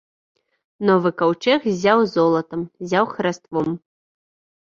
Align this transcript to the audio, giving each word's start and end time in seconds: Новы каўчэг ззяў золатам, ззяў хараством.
Новы 0.89 1.09
каўчэг 1.21 1.67
ззяў 1.73 1.99
золатам, 2.15 2.61
ззяў 2.85 3.05
хараством. 3.13 3.67